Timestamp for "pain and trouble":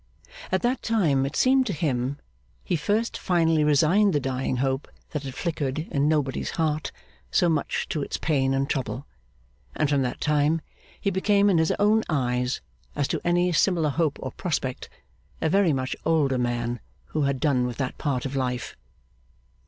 8.17-9.05